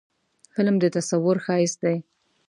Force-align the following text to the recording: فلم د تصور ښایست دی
فلم 0.53 0.75
د 0.83 0.85
تصور 0.97 1.37
ښایست 1.45 1.77
دی 1.83 1.97